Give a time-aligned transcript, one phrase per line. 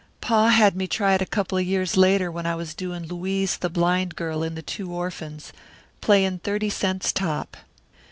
[0.19, 3.57] Pa had me try it a couple of years later when I was doin' Louise
[3.57, 5.53] the blind girl in the Two Orphans,
[6.01, 7.55] playin' thirty cents top.